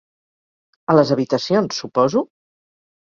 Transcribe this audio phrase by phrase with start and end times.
[0.93, 2.25] A les habitacions, suposo?